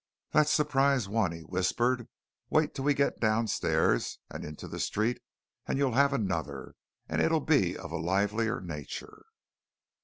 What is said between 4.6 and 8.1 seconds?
the street, and you'll have another, and it'll be of a bit